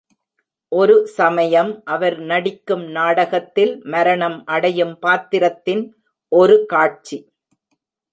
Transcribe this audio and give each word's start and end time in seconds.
ஒரு 0.71 0.93
சமயம், 1.09 1.81
அவர் 1.85 2.17
நடிக்கும் 2.21 2.85
நாடகத்தில், 2.91 3.73
மரணம் 3.85 4.39
அடையும் 4.47 4.95
பாத்திரத்தின் 4.99 5.83
ஒரு 6.31 6.57
காட்சி! 6.65 7.19